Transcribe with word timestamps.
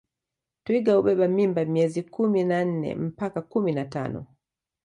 Twiga 0.63 0.91
hubeba 0.97 1.27
mimba 1.35 1.61
miezi 1.71 2.01
kumi 2.13 2.39
na 2.49 2.59
nne 2.69 2.89
mpaka 3.05 3.39
kumi 3.51 3.71
na 3.77 3.85
tano 3.93 4.21